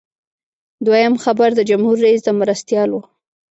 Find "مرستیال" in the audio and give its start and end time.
2.39-2.89